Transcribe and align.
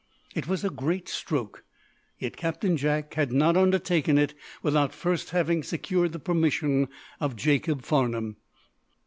It 0.33 0.47
was 0.47 0.63
a 0.63 0.71
great 0.71 1.07
stroke. 1.07 1.63
Yet 2.17 2.35
Captain 2.35 2.75
Jack 2.75 3.13
had 3.13 3.31
not 3.31 3.55
undertaken 3.55 4.17
it 4.17 4.33
without 4.63 4.95
first 4.95 5.29
having 5.29 5.61
secured 5.61 6.11
the 6.11 6.17
permission 6.17 6.87
of 7.19 7.35
Jacob 7.35 7.83
Farnum. 7.83 8.37